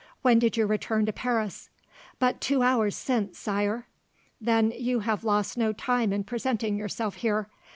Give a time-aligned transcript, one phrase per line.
[0.23, 1.69] When did you return to Paris?"
[2.17, 3.85] "But two hours since, Sire."
[4.41, 7.49] "Then you have lost no time in presenting yourself here.